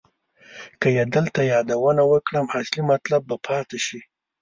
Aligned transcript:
که 0.81 0.87
یې 0.97 1.03
دلته 1.15 1.39
یادونه 1.53 2.03
وکړم 2.11 2.45
اصلي 2.59 2.81
مطلب 2.91 3.21
به 3.29 3.35
پاتې 3.47 3.77
شي. 3.85 4.01